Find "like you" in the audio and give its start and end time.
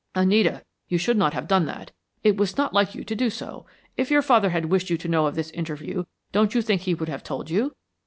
2.73-3.03